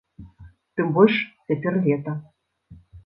Тым 0.79 0.87
больш, 0.95 1.19
цяпер 1.49 1.73
лета! 1.89 2.17